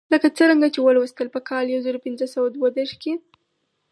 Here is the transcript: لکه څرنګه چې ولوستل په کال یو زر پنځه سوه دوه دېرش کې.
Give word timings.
لکه 0.13 0.27
څرنګه 0.37 0.67
چې 0.73 0.79
ولوستل 0.81 1.27
په 1.35 1.39
کال 1.49 1.65
یو 1.69 1.83
زر 1.85 1.95
پنځه 2.05 2.25
سوه 2.35 2.47
دوه 2.55 2.67
دېرش 2.77 2.93
کې. 3.01 3.13